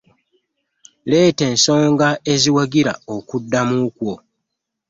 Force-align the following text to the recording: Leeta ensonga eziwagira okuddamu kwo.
Leeta 1.09 1.43
ensonga 1.51 2.09
eziwagira 2.33 2.93
okuddamu 3.15 3.77
kwo. 3.97 4.13